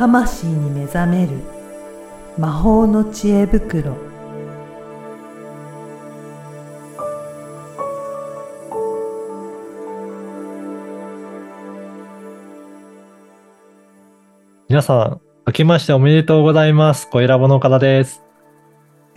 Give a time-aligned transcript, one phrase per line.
[0.00, 1.32] 魂に目覚める
[2.38, 3.94] 魔法の知恵袋
[14.70, 17.06] 皆さん、明けましておめでとうございます。
[17.10, 18.22] 声ラボの岡田です。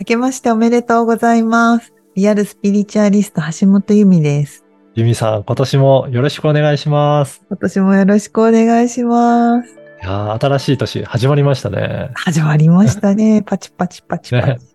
[0.00, 1.94] 明けましておめでとうございます。
[2.14, 4.66] リアルスピリチュアリスト橋本由美です。
[4.94, 7.42] ゆみさん、今年もよろしくお願いします。
[7.48, 9.83] 今年もよろしくお願いします。
[10.04, 12.10] いやー新しい年始まりましたね。
[12.14, 13.40] 始まりましたね。
[13.46, 14.66] パチパチパチパねチ。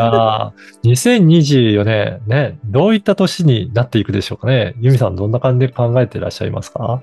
[0.00, 4.74] あー2024年、ね、どういった年になっていくでしょうかね。
[4.80, 7.02] ゆみさん、どんな感じで考えていらっしゃいますか？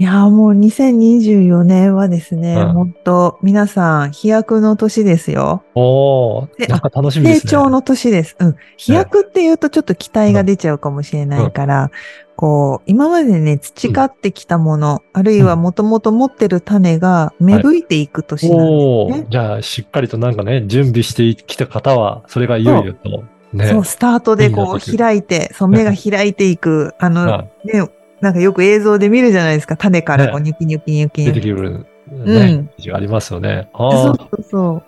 [0.00, 5.62] いやーもう2024年はですね、うん本当皆さん飛躍の年ですよ。
[5.74, 7.40] おー、でなんか楽しみですね。
[7.40, 8.34] 成長の年です。
[8.40, 8.56] うん。
[8.78, 11.90] 飛躍って言うとちょっと期待が出ちゃうかもしれないから、
[12.34, 19.26] こう、今までね、培ってきたもの、あるいはもともと持ってる種が芽吹いていく年なんですおね。
[19.28, 23.66] ーじゃあ、しっかりとなんかね、準備してきた方は、それがいよいよと、ね。
[23.66, 27.86] そう、スタートでこう開いて、そう、目が開いていく、あの、はね、
[28.20, 29.76] なんかよく映像で見るじゃないですか。
[29.76, 31.24] 種からこう、ねニョキニョキニョキ。
[31.24, 33.68] 出てくる、うねん、記事がありますよね。
[33.72, 34.82] ああ、そうそうそう。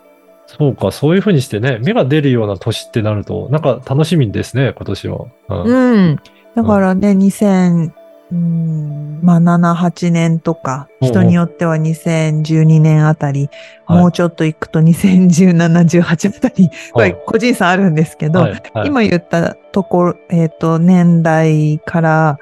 [0.46, 5.26] そうか、そういうふうにしてね、芽が出るような年ってなると、なんか楽しみですね、今年は。
[5.48, 5.64] うん。
[5.64, 6.16] うん。
[6.54, 7.92] だからね、2000、
[8.32, 13.50] うんまあ、7、8年とか、うんうん人によっては2012年あたり、
[13.86, 15.56] はいもうちょっと行くと2017、
[16.00, 22.38] 18あたり、はい個人差あるんですけど、はいはい今言ったところ、えっ、と、年代から、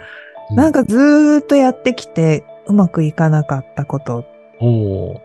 [0.53, 4.25] なんか、かずーっとやってきて、うまくいかなかったこと。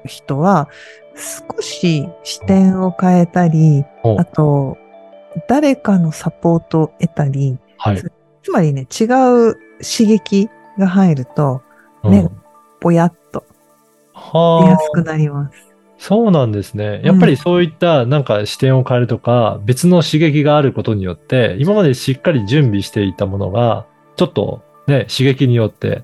[0.06, 0.70] 人は、
[1.16, 4.78] 少し視点を変えたり、おあと、
[5.48, 8.02] 誰かのサポートを得たり、はい。
[8.44, 11.62] つまりね、違う刺激が入ると、
[12.04, 12.12] うん。
[12.12, 12.30] ね
[12.80, 13.44] ぼやっと
[14.14, 14.64] はあ。
[14.66, 15.76] 出やすくなります。
[15.98, 17.02] そうなんですね。
[17.04, 26.04] やっぱりそういったなんか視点を変えるとか、別の刺激があることによって、今までしっかり準備していたものが、ちょっとね、刺激によって、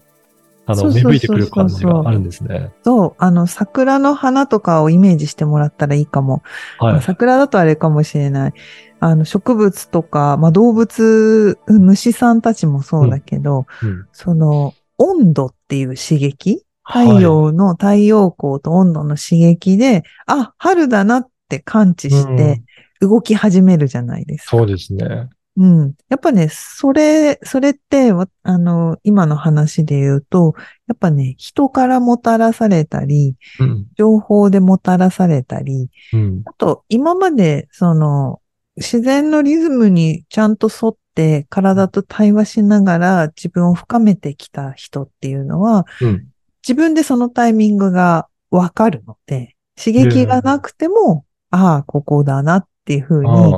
[0.66, 2.72] あの、芽吹いてくる感じがあるんですね。
[2.84, 6.44] そう、あの、桜の花とかをイメージしてもらったらいいかも。
[6.80, 7.02] まあはい。
[7.02, 8.54] 桜だとあれかもしれない。
[9.00, 16.64] あの、植物とか、まあ、動物、うん虫さんたちもそうだけど、うんその、温度っていう刺激？
[16.84, 22.64] はい太陽の太陽光と温度の刺激で、あ、春だなって感知して
[23.00, 24.58] 動き始めるじゃないですか。
[24.58, 25.30] そうですね。
[25.58, 25.96] うん。
[26.08, 30.54] やっぱね、それ、それって、わあの、今の話で言うと、
[30.88, 33.88] やっぱね、人からもたらされたり、うん。
[33.98, 36.42] 情報でもたらされたり、うん。
[36.46, 38.42] あと、今まで、その、
[38.78, 46.28] 自然のリズムにちゃんと沿って体と対話しながら自分を深めてきた人っていうのは、うん。
[46.64, 53.54] 自分でそのタイミングがわかるので、刺激がなくても、ああ、ここだなっていうふうに、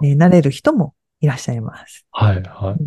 [0.00, 2.06] ねなれる人もいらっしゃいます。
[2.12, 2.82] はい、はい。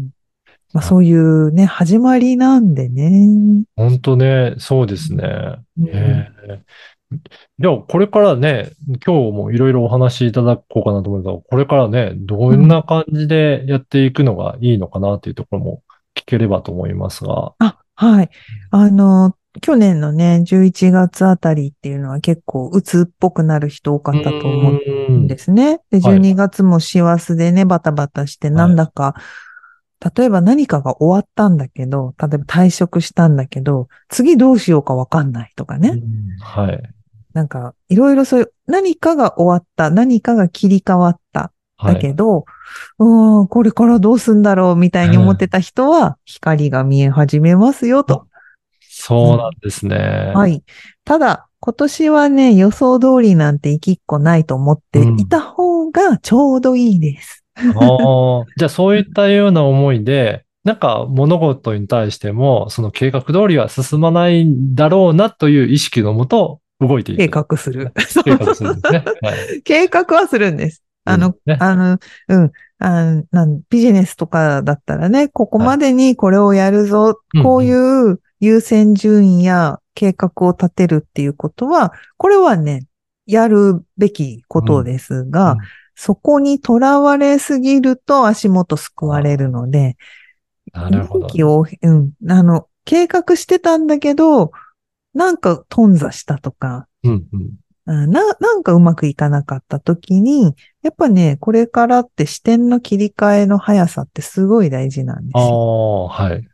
[0.73, 3.63] まあ、そういうね、始まりなんでね。
[3.75, 5.57] 本当ね、そうですね。
[5.77, 6.63] うんええ
[7.59, 8.71] では、これからね、
[9.05, 15.83] 今日もいろいろお話しいただこうかなと思うけど、これからね、どんな感じでやっていくのがいいのかなっていうところも
[16.15, 17.53] 聞ければと思いますが。
[17.59, 18.29] あ、はい。
[18.71, 25.80] あの、去年のね、11月あたりっていうのは結構鬱っぽくなる人多かったと思うんですね。
[25.91, 29.16] で、はい12月も師走でね、バタバタしてなんだか、
[30.16, 35.90] 例えば何かが終わったんだけど、例えば退職したんだけど、次どうしようかわかんないとかね。
[35.90, 36.81] うんはい。
[37.34, 41.52] なんか、いろいろそういう、何かが終わった、何かが切り替わった。
[41.78, 41.96] はい。
[41.96, 42.46] だけど、
[43.00, 48.28] うーん、これからどうすんだろうみたいに思ってた人は、光が見え始めますよと。
[49.06, 50.31] そうなんですね。
[50.34, 50.64] はい。
[51.03, 57.44] ただ、今年はね、予想通りなんて一きっこないと思っていた方がちょうどいいです。
[57.56, 67.19] ああじゃあそういったような思いで、なんか物事に対しても、その計画通りは進まないんだろうなという意識のもと動いていく。
[67.19, 67.92] 計画する。
[68.24, 69.04] 計画するんですね。
[69.22, 69.62] はい。
[69.63, 70.81] 計画はするんです。
[71.04, 71.98] あの、ねあの、
[72.30, 72.51] うん。
[72.80, 82.88] あなんビジネスとかだったらね、ここまでにこれをやるぞ、うんこういう優先順位や計画を立てるっていうことは、これはね、
[83.25, 85.60] やるべきことですが、うん
[85.95, 89.95] そこにとらわれすぎると足元救われるので、
[90.74, 91.28] なるほど
[91.84, 92.12] うん。
[92.28, 94.51] あの、計画してたんだけど、
[95.13, 97.50] なんか頓挫したとか、うんうん。
[97.86, 105.48] あな、なんかうまくいかなかった時に、やっぱね、これからって視点の切り替えの速さってすごい大事なんですあよ。
[105.48, 106.48] あ、はい。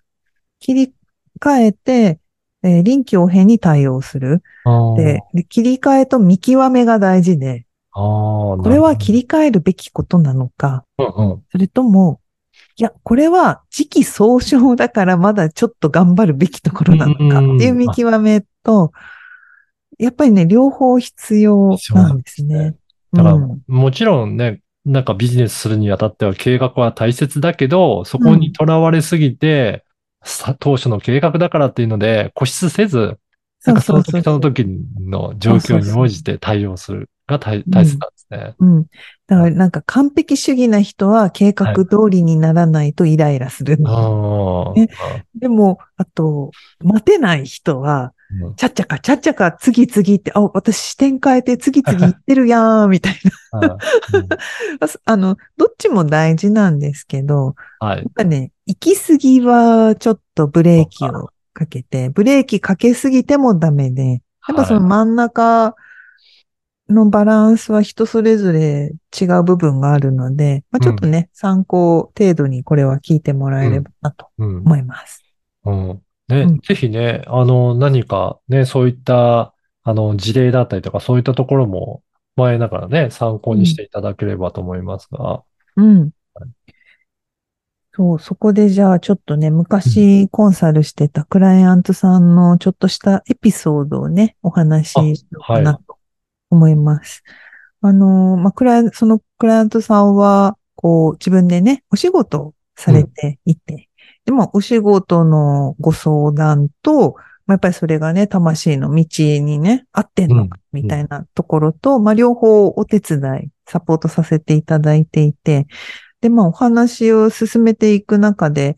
[0.59, 0.93] 切り
[1.39, 2.19] 替えて、
[2.63, 4.43] えー臨機応変に対応する。
[4.97, 11.43] で、で切り替えと見極めが大事で、これは切り替えるべきことなのか、うんうん。
[11.51, 12.21] それとも、
[12.77, 18.91] いや、これは時期尚早だからまだちょっと頑張るべきところなのかっていう見極めと、
[19.97, 22.75] やっぱりね、両方必要なんですね。
[23.11, 29.88] だから、うんもちろんね、なんかビジネスするにあたっては計画は大切だけど、そこにとらわれすぎて、さ
[30.59, 33.17] 当初の計画だからっていうので固執せず、
[33.65, 34.65] なんかその時その時
[34.99, 38.55] の状況に応じて対応するが大大切なんですね。
[38.59, 38.83] うん。
[39.27, 43.77] だからなんか完璧主義な人は計画通りにならないとイライラする。
[43.85, 44.73] ああ。
[44.73, 44.89] ね
[45.35, 46.51] でも、あと、
[46.83, 53.15] 待てない人は、うんちゃっちゃかちゃっちゃか次々って、あ、私視点変えて次々行ってるやーん、みたい
[53.51, 53.77] な。
[55.05, 58.11] あの、どっちも大事なんですけど、はいやっ。
[58.13, 65.75] ぱね、行き過ぎはちょっとブレーキをかけて、ブレーキかけすぎてもダメで、やっぱその真ん中
[66.89, 74.57] のバランスは人それぞれ違う部分があるので、まあ、ちょっとね、参考程度にこれは聞いてもらえればなとうん。
[74.59, 75.23] 思います。
[75.65, 76.01] うん。
[76.29, 79.53] ね、うんぜひね、あの、何かね、そういった、
[79.83, 82.03] あの、事例だったりとか、そういったところも、
[82.35, 85.43] 前ながらね、参考にしていただければと思いますが。
[85.75, 86.11] うん。
[87.91, 95.97] そう、そこでじゃあちょっとね、昔コンサルしてたクライアントさんのちょっとしたエピソードをね、お話ししようかなと
[96.49, 97.23] 思います。
[97.81, 103.88] あの、まあ、クライアンそのクライアントさんは、こう、自分でね、お仕事をされていて、
[104.29, 107.15] でも、お仕事のご相談と、
[107.47, 115.65] まあ、やっぱりそれがね、魂の道にね、合ってんのか、みたいなところと、まあ、両方お手伝い、サポートさせていただいていて、
[116.21, 118.75] で、まあ、お話を進めていく中で、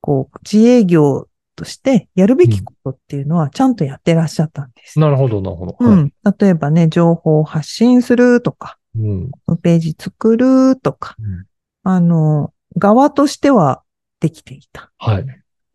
[0.00, 5.00] こう、自営業としてやるべきことっていうのはちゃんとやってらっしゃったんです。
[5.00, 5.76] なるほど、なるほど。
[5.80, 5.94] はい。
[5.94, 6.12] うん。
[6.38, 9.30] 例えばね、情報を発信するとか、うん。
[9.62, 11.44] ページ作るとか、うん
[11.82, 13.82] あの、側としては
[14.20, 14.90] できていた。
[14.98, 15.26] はい。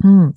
[0.03, 0.35] うん。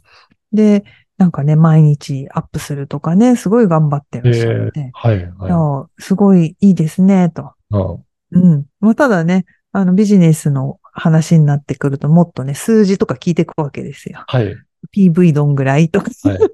[0.52, 0.84] で、
[1.16, 7.52] なんかね、毎日アップするとかね、すごい頑張ってらっしゃえって、はい、いやはすごいいいですね、と。
[7.70, 7.76] い。
[7.76, 8.04] うん
[8.34, 8.66] うん。
[8.80, 14.24] まあ、ただね、あの、ビジネスの話になってくると、もっとね、数字とか聞いていくわけですよ。
[14.26, 14.56] はい。
[14.94, 16.10] PV どんぐらいとか。
[16.24, 16.38] はい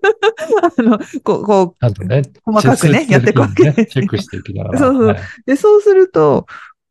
[0.62, 4.78] あの、こう、こちゃんとね、細かくねやっていくわけねチェックしていきながら。
[4.78, 5.16] そうそうはい。
[5.16, 5.20] う。
[5.46, 6.46] で、そうすると、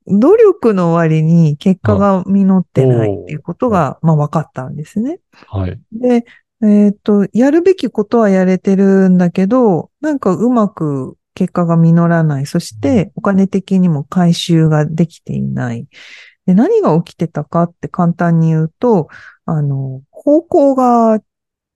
[0.09, 5.19] 努力の割に結果が実ってないっていうことが、まあ分かったんですね。
[5.47, 5.79] はい。
[5.91, 6.25] で、
[6.63, 12.45] えっ、と、やるべきことはやれてるんだけど、なんかうまく結果が実らない。
[12.45, 15.87] そして、お金的にも回収ができていない。
[16.45, 19.07] で、何が起きてたかって簡単に言うと、
[19.45, 21.19] あの、方向が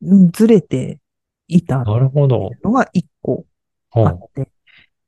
[0.01, 0.99] うんずれて
[1.47, 2.51] いたなるほど。
[2.63, 3.45] のが一個
[3.95, 4.49] うんあって。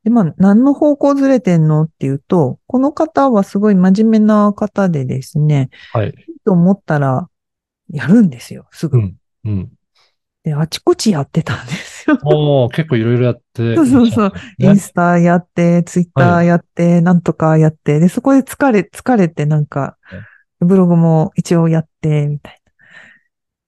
[0.05, 6.09] で、まあ、何の方向ずれてんのっていうと、この方はすごい真面目な方でですね、はい。
[6.09, 6.13] いい
[6.45, 7.27] と思ったら、
[7.89, 8.99] やるんですよ、すぐ。
[8.99, 9.15] うん。
[9.45, 9.71] うん。
[10.43, 12.19] で、あちこちやってたんですよ。
[12.23, 13.73] おー、結構いろいろやって。
[13.77, 14.33] そうそうそう。
[14.59, 14.75] インね。
[14.75, 19.97] スタやって、ツイッターやって、なんとかやって、で、そこで疲れ、疲れてなんか、
[20.59, 22.61] ブログも一応やって、みたい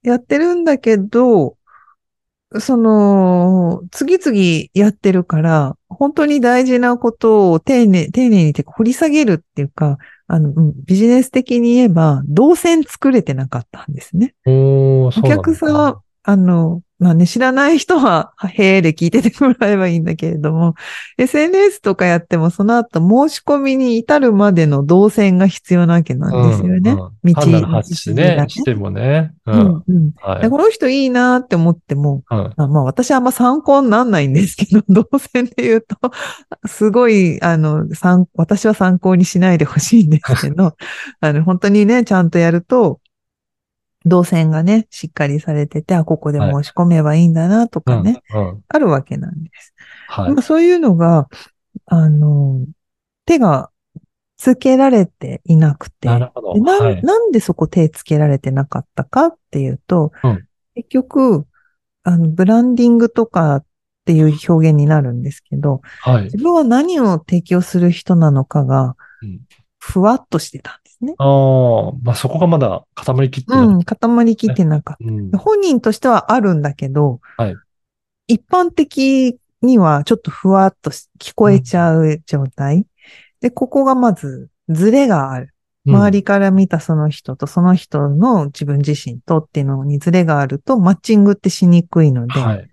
[0.04, 0.12] な。
[0.12, 1.57] やってるんだけど、
[2.60, 14.34] その、次々やってるから、本当に大事なことを丁寧、丁寧にてか掘り下げるっていうか、あの、うんビジネス的に言えば、動線作れてなかったんですね。
[14.46, 20.74] おお客さん、あの、まあね、知らない人は、はへーで聞いててもらえばいいんだけれども、
[21.18, 26.92] SNS とかやってもその後申し込みに至るまでの動線が必要なわけなんですよね。
[26.92, 29.34] うんうん単なる発信ね、してもね。
[29.46, 29.52] う。
[29.52, 30.42] うんんうんはい。
[30.42, 32.54] でこの人いいなって思っても、うん。
[32.56, 35.98] あまあ私はあんま参考になんないんですけど、 動線で言うと、
[36.66, 40.76] すごい、あの、参私は参考にしないでほしいんですけど、
[41.20, 43.00] あの、本当にね、ちゃんとやると、
[44.08, 48.50] 動線がね、しっかりされてて、あ、ここで申し込めばいいんだなとかね、うん。
[48.50, 48.64] うん。
[48.68, 49.74] あるわけなんです。
[50.08, 50.42] はいまあ、。
[50.42, 51.28] そういうのが、
[51.86, 52.66] あの、
[53.26, 53.70] 手が
[54.38, 56.54] つけられていなくて、なるほど。
[56.54, 57.02] でなんはい。
[57.02, 60.44] なんでそこ手つけられてなかったかっていうと、うん
[60.76, 61.48] 結局、
[62.04, 63.66] あの、ブランディングとかっ
[64.06, 66.38] ていう表現になるんですけど、はい自。
[66.38, 69.40] 分は何を提供する人なのかがうん、
[69.88, 71.16] ふわっとしてたんですね。
[71.18, 73.66] ああ、まあそこがまだ固まりきってない。
[73.66, 75.06] うん、固まりきってなかった。
[75.06, 75.32] うん。
[75.32, 77.56] 本人としてはあるんだけど、はい
[78.30, 82.86] 一般的にはちょっとふわっとし聞こえちゃう状態。
[83.40, 85.54] で、ここがまずズレがある。
[85.86, 92.70] 周りから見たその人とその人の自分自身とっていうのにズレがあるとマッチングってしにくいので、はい。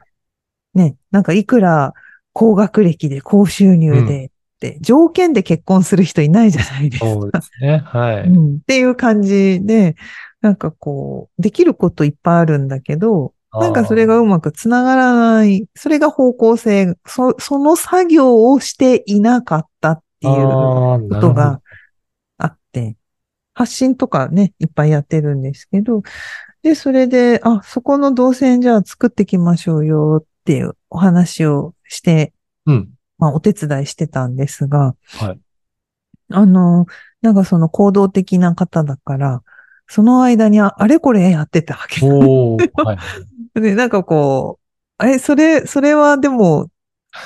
[0.75, 1.95] ね、なんかいくら
[2.33, 4.33] 高学歴で高収入で
[4.81, 7.11] 条件で結婚する人いないじゃないですか。
[7.13, 7.83] そうですね。
[7.85, 8.29] はい。
[8.29, 9.97] うん、っていう感じで、
[10.41, 21.61] なんかこう、できることいっぱいあるんだけど、なんかそれがうまくつながらない、それが方向性、そその作業をしていなかったっていうことが、
[22.39, 22.97] あって、
[23.55, 26.03] 発信とかね、いっぱいやってるんですけど、
[26.63, 32.33] で、それで、あ、そこの動線じゃあ作っていきましょうよっていうお話をして。
[33.25, 35.41] まあお手伝いしてたんですが、はい。
[36.31, 36.87] あの、
[37.23, 39.43] なんかその行動的な方だから、
[39.87, 42.05] その間にああれこれやってたわけ。
[42.05, 42.71] おー。
[42.85, 42.95] は
[43.57, 43.61] い。
[43.61, 44.65] で、なんかこう、
[44.99, 46.69] あれ、それ、それはでも、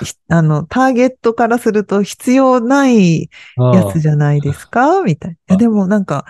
[0.04, 5.02] ひあの、ターゲットからすると必要ないやつじゃないですか？
[5.02, 5.56] みたいな。
[5.56, 6.26] でもなんか、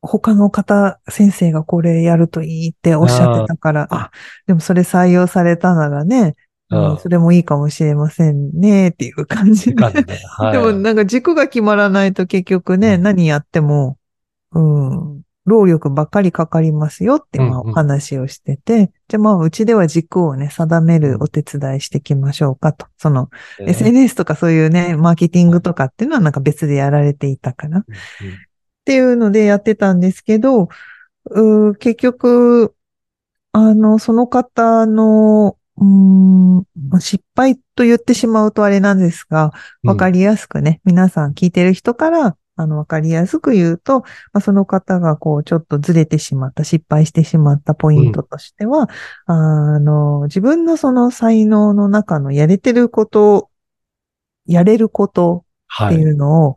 [0.00, 4.10] 他の方、先生がこれやるといいっておっしゃってたから、あ、
[4.46, 6.34] でもそれ採用されたならね、
[6.72, 9.74] うんうんそれもいいかもしれませんね、っていう感じで。
[9.74, 10.16] で。
[10.26, 10.52] はい。
[10.52, 13.98] でもなんか軸が決まらないと結局ね、うん何やっても、
[14.52, 22.86] うん、労力ばっかりかかりますよってまお話をしてて、じゃあまあうちでは軸をね、定めうんるお手伝いしていきましょうかと。
[22.96, 27.80] そのね SNS とかそういうね、マーケティングとかっていうのはなんか別でやられていたかな。
[27.80, 27.96] っうん
[28.84, 30.68] ていうのでやってたんですけど、
[31.30, 32.74] うー結局、
[33.52, 39.52] あの、その方の、うーん、失敗と言ってしまうとあれなんですが、
[39.84, 48.88] うんわかりやすくね、皆さん聞いてる人から、あの、わかりやすく言うと、まあ、その方がこう、ちょっとずれてしまった、失敗してしまったポイントとしては、
[49.26, 53.48] あの、自分のその才能の中のやれてること、
[54.46, 55.96] やれることってはい。
[55.96, 56.56] いうのを、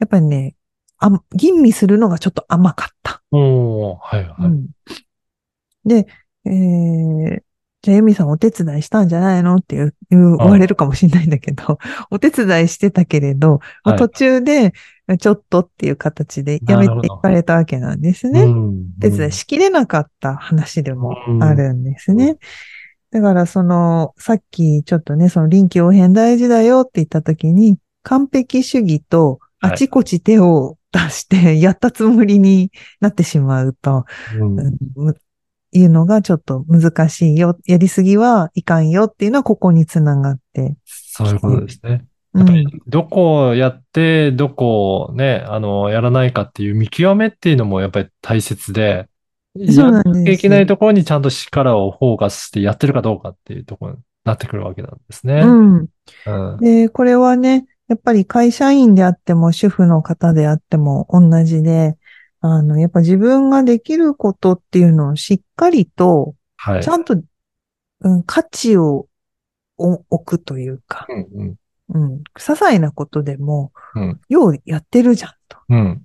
[0.00, 0.56] やっぱりね、
[0.98, 3.22] あ吟味するのがちょっと甘かった。
[3.30, 3.98] おー。
[4.00, 4.24] はい。
[4.24, 4.34] はい。
[4.40, 4.66] うん
[5.86, 6.08] で、
[6.44, 7.42] えー、
[7.86, 11.78] じゃあ、ユミさんお手伝いしたんじゃないのっていう言われるかもしれないんだけど、
[12.10, 13.98] お手伝いしてたけれど、まあはい。
[14.00, 14.72] 途中で、
[15.20, 18.42] ちょっとっていう形でやめていかれたわけなんですね。
[18.42, 18.86] うん。
[19.00, 22.38] 手伝いしきれなかった話でもあるんですね。
[23.12, 29.72] だから、その、さっきちょっとね、その臨機応変大事だよって言ったときに、完璧主義とはい。
[29.72, 34.58] あちこち手を出してやったつもりになってしまうと、うん。
[34.58, 34.76] うん。
[34.96, 35.16] む
[35.72, 37.58] いうのがちょっと難しいよ。
[37.66, 40.76] やりすぎはいかんよっていうのはここにつながって。
[40.84, 41.90] そういうことですね。
[41.90, 49.08] うんやっぱり、どこをやって、どこをね、あの、やらないかっていう見極めっていうのもやっぱり大切で、
[49.70, 55.40] そうなんですいけないところにちゃんと力をフォーカスしてやってるかどうかっていうところになってくるわけなんですね。
[55.40, 55.86] うん。
[56.26, 56.58] うん。
[56.60, 61.96] で、これはね、やっぱり会社員であっても主婦の方であっても同じで、
[62.54, 66.88] あの、やっぱ自分ができることっていうのをしっかりと、はいち。
[66.88, 67.20] ゃんと、
[68.00, 69.06] うん、価値を
[69.78, 71.56] お置くというか、うんうん
[71.88, 75.58] うん、些細なことでも、うんようやってるじゃんと。
[75.68, 76.02] うん。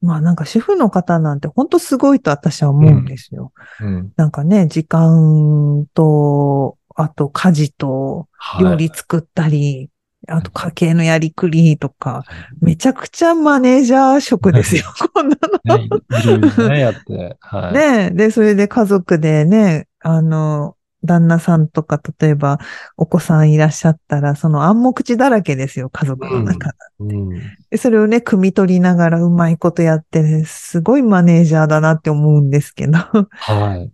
[0.00, 3.52] まあなんか主婦の方なんて本当すごいと私は思うんですよ。
[3.80, 4.12] うん。
[4.16, 9.90] なんかね、時間と、あと家事と、はい料理作ったり、
[10.28, 12.24] あと家計のやりくりとか、
[12.60, 15.76] めちゃくちゃマネージャー職ですよ、こんなの。
[15.76, 17.36] ね、いいろいろね、やって。
[17.40, 17.72] はい。
[17.74, 22.58] ねで、それで家族でね、あの、旦那さんとか、例えば
[22.96, 27.30] お子さんいらっしゃったら、その暗黙知だらけですよ、家族の中うん。
[27.70, 32.98] でそれをね、汲み取りながらうまいことやってね、すごいマネージャーだなって思うんですけど。
[32.98, 33.92] はい。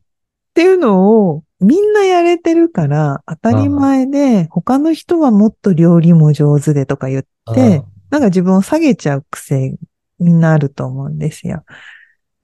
[0.53, 9.77] っていうのをみんなやれてるから当たり前で、他の人はもっと料理も上手でとか言って、なんか自分を下げちゃう癖
[10.19, 11.65] みんなあると思うんですよ。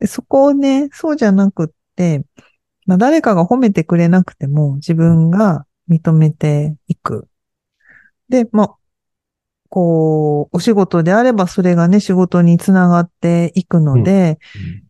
[0.00, 2.25] でそこをね、そうじゃなくって、
[2.87, 7.29] まあ誰かが褒めてくれなくても自分が認めていく。
[8.29, 8.77] で、まあ、
[9.69, 14.38] こう、お仕事であればそれがね、仕事につながっていくので、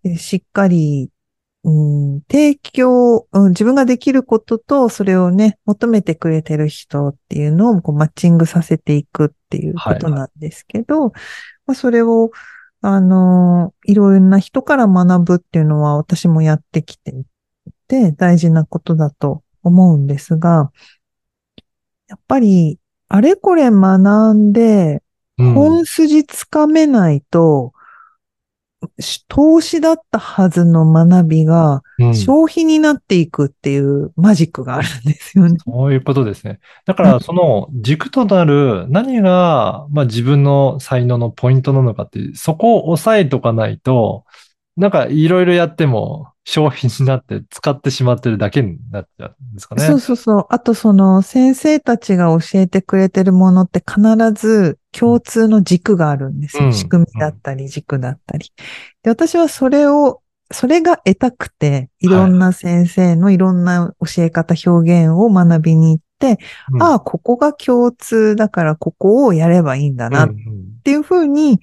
[0.03, 1.11] でしっかり、
[1.65, 1.71] う
[2.19, 11.09] ん、提供、うん、自分ができることと、それをね、求めてくれてる人っていうのをこうマッチングさせていくっていうことなんですけど、
[11.67, 12.31] まあ、それを、
[12.81, 17.25] あの、いろいろな人から学ぶっていうのは私もやってきてい
[17.89, 20.71] て、大事なことだと思うんですが、
[22.07, 25.03] やっぱり、あれこれ学んで、
[25.39, 25.55] うん。
[25.55, 27.78] 本筋つかめないと、し
[29.27, 35.57] 投資だったはずの学びがうん消費になっていくっていうマジックがあるんですよね。
[35.65, 36.61] そういうことですね。
[36.87, 44.25] だから、その軸となる何が、まあ、自分の才能のポイントなのかっていう、そこを押さえとかないと、
[44.79, 49.85] なんかいろいろやっても消費になって使ってしまってるだけになっちゃうんですかね。
[49.85, 50.47] そうそうそう。
[50.51, 54.01] あとその先生たちが教えてくれてるものって必
[54.33, 56.67] ず共通の軸があるんですよ。
[56.67, 58.53] うん仕組みだったり軸だったり。
[59.03, 66.39] で、私はそれを、それが得たくて、いろんな先生のいろんな教え方、表現を学びに行って、
[66.73, 70.31] うんああ、ここが共通だからここをやればいいんだなっ
[70.83, 71.61] ていうふうに、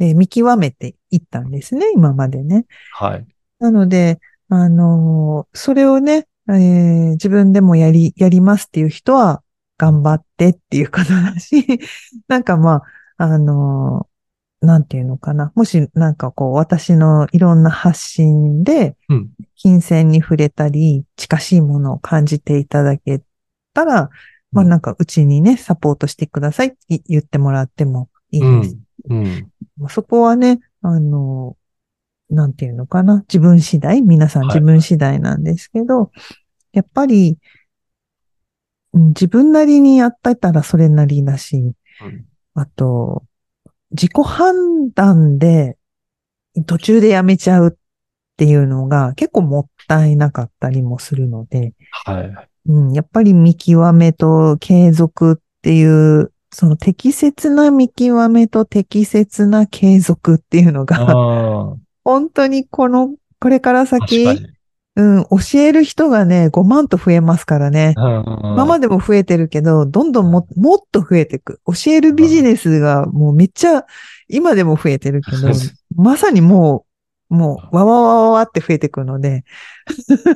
[0.00, 2.66] えー見極めていったんですね、今までね。
[2.92, 3.26] はい。
[3.58, 9.42] なので、あのーそれをね、えー自分でもやり、やりますっていう人は、
[9.76, 11.66] 頑張ってっていうことだし、
[12.28, 12.82] なんかま
[13.18, 14.14] あ、あのー
[14.66, 15.52] なんていうのかな。
[15.56, 23.20] もしなんかこう、私のいろんな発信でうん、金銭に触れたり、近しいものを感じていただけ
[23.74, 24.10] たら、
[24.52, 28.78] まあうんなんかうちにね、サポートしてくださいって言ってもらってもいいです。
[29.08, 29.50] うん。
[29.76, 31.56] まあそこはね、あの、
[32.30, 33.20] なんていうのかな。
[33.28, 36.10] 自分次第皆さんはい自分次第なんですけど、
[36.72, 37.38] やっぱり、
[38.92, 43.24] うん自分なりにやってたらそれなりだし、うんあと、
[43.90, 45.76] 自己判断で
[46.66, 47.76] 途中でやめちゃうっ
[48.36, 51.74] ていうのが結構もったいなかったりもするので、
[52.06, 52.48] はい。
[52.66, 61.04] うん、やっぱり見極めと継続っていう、その適切な見極めと適切な継続っていうのが、
[62.04, 64.46] 本当にこの、これから確先。
[64.96, 67.94] うん、教える人がね、5万と増えますからね。
[67.96, 68.22] 今
[68.54, 71.60] 今までも増えてるけど、どんどんも、もっと増えていく。
[71.66, 73.86] 教えるビジネスがもうめっちゃ、
[74.28, 75.48] 今でも増えてるけど、
[75.96, 76.84] まさにも
[77.28, 79.42] う、もう、わわわわわって増えていくので、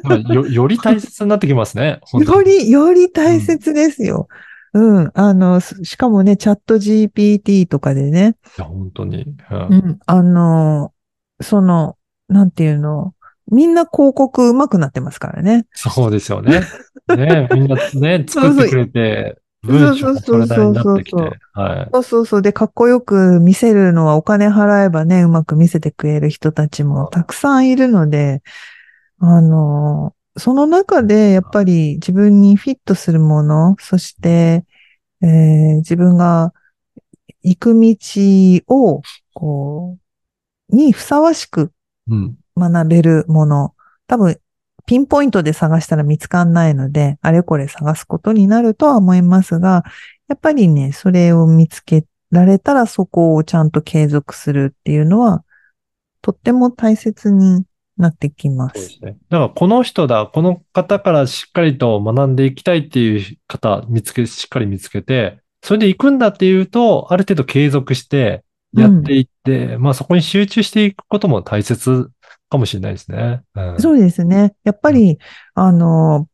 [0.03, 2.01] まあよ、より大切になってきますね。
[2.15, 4.27] より、より大切ですよ。
[4.29, 4.48] うん。
[4.73, 9.23] あの、すしかもね、チャット GPT とかでね、いや、本当に。
[9.23, 9.39] うん
[9.71, 9.99] うん。
[10.07, 10.93] あの、
[11.41, 11.97] その、
[12.29, 13.15] なんていうの、
[13.51, 15.67] みんな広告上手くなってますからね。
[15.73, 16.61] そうですよね。
[17.09, 21.61] ねみんなね、 作ってくれて、文章もそれなりになってきてそうそうそう。
[21.61, 21.89] はい。
[21.93, 22.43] そうそうそう。
[22.43, 28.43] で、かっこよく見せるのはお金払えばね、うまく見せてくれる人たちもたくさんいるので、
[29.19, 34.65] あの、その中でやっぱり自分にフィットするもの、そして、
[35.23, 36.53] えー自分が
[37.43, 37.97] 行く道
[38.69, 39.03] を、
[39.35, 39.99] こ
[40.71, 41.73] う、にふさわしく
[42.09, 42.39] うん。
[42.57, 43.75] 学べるもの。
[44.07, 44.41] 多分、
[44.87, 49.85] ピンポイントで探したら見つかんないので、あれこれ探すことになるとは思いますが、
[50.29, 55.45] やっぱりね、それを見つけられたらそこをちゃんと継続するっていうのは、
[56.23, 57.65] とっても大切に
[57.99, 58.71] なってきま。
[58.75, 59.19] そうですすね。
[59.29, 72.11] だから、この人だ、この方からしっかりと学んでいきたいっていう方、見つけ、しっかり見つけて、それで行くんだっていうと、ある程度継続して、やっていって、まあそこに集中していくことも大切
[72.51, 73.43] かもしれないですね。
[73.55, 73.81] うん。
[73.81, 74.55] そうですね。
[74.63, 75.19] やっぱり、
[75.55, 76.29] あの、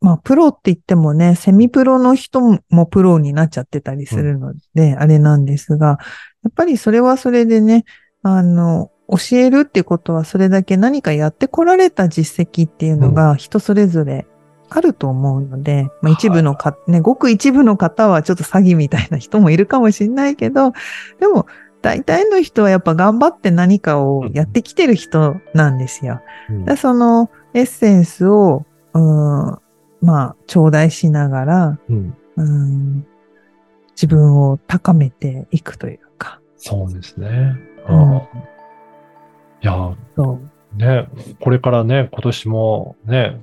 [0.00, 7.84] まあ、プロって言ってもね、セミプロの人もプロになっちゃってたりするので、あれなんですが、やっぱりそれはそれでね、
[8.22, 14.26] あの、教えるっていうことはそれだけ何かやってこられた実績っていうのが人それぞれ
[14.68, 20.72] あると思うので、まあ一部のか、ね、ごく一部の方はちょっと詐欺みたいな人もいるかもしれないけど、
[21.20, 21.46] でも
[21.82, 26.20] 大体の人はやっぱ頑張って何かをやってきてる人なんですよ。
[26.50, 29.58] うんでそのエッセンスを、うん、
[30.02, 32.16] まあ、頂戴しながら、うん。
[32.36, 33.06] うん、
[33.92, 36.40] 自分を高めていくというか。
[36.58, 37.56] そうですね。
[37.88, 38.22] うん
[39.66, 40.40] や、そ
[40.74, 40.76] う。
[40.76, 41.08] ね、
[41.40, 43.40] これからね、今年もね、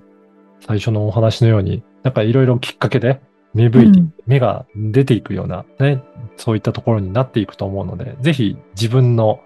[0.61, 3.21] 最初のお話のように、なんかいろいろきっかけで
[3.53, 6.01] 芽吹いて、うん芽が出ていくような、ね、
[6.37, 9.41] そういったところになっていくと思うので、ぜひ自分の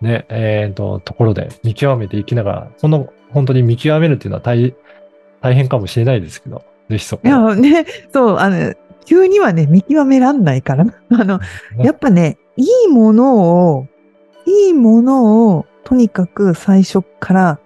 [0.00, 4.74] ね、えっ、と、ところで見極めていきながら、その本当に見極めるっていうのは大
[5.42, 10.86] 大変かもしれないですけど、ぜひそこいや、ね、そう、あの、急にはね、見極めらんないから。
[11.10, 13.86] あの、ねやっぱね、いいものを、
[14.46, 17.58] いいものを、とにかく最初から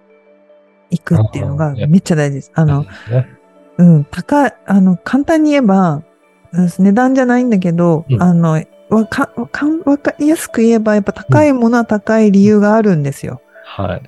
[0.91, 2.53] 行くっていうのがめっちゃ大事です。
[2.55, 2.89] あの、ね、
[3.79, 6.03] うん、高い、あの、簡単に言えば、
[6.53, 13.43] うん値段じゃないんだけど、うんあの、わか、わかん、わかりやすく言えば、やっぱ高いものは高い理由があるんですよ。
[13.65, 14.03] はい。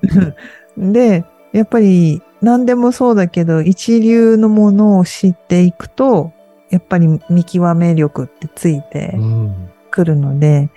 [0.93, 6.33] で、やっぱり何でもそうだけど、一流のものを知っていくと、
[6.71, 9.71] やっぱり見極め力ってついてうん。
[9.91, 10.71] くるので、うん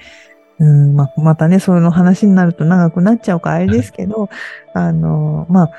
[0.64, 4.30] まあ、またね、そういうの話になると長くなっちゃうからあれですけど、
[4.74, 5.72] あの、まあ、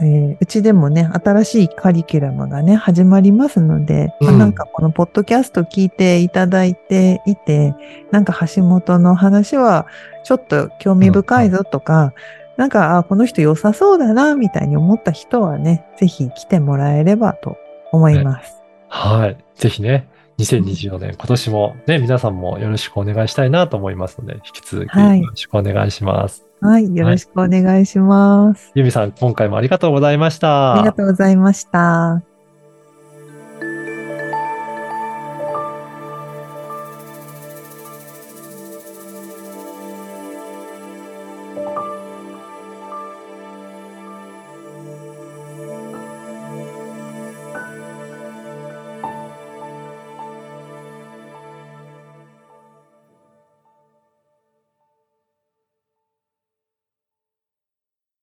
[0.00, 7.74] えーうちでもね、新しいカリキュラムがね、始まりますので、まあうんなんかこのポッドキャスト聞いていただいていて、
[8.10, 9.86] なんか橋本の話は
[10.24, 12.14] ちょっと興味深いぞとか、
[12.56, 17.56] なんか、あ、この人良さそうだな、みたいに思った人はね、ぜひ来てもらえればと
[17.92, 18.62] 思います。
[18.88, 19.36] はい。
[19.54, 20.06] ぜひね、
[20.38, 26.46] 2024年、今年もね、皆さんもよろしくお願いしたいなと思いますので、引き続きはいよろしくお願いします。
[26.60, 26.94] はい。
[26.94, 28.72] よろしくお願いします。
[28.74, 30.74] ゆみさん、今回もありがとうございました。
[30.74, 32.31] ありがとうございました。